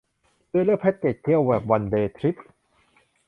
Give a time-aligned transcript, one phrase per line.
[0.49, 2.35] โดยเลือกแพ็กเกจเที่ยวแบบวันเดย์ทริป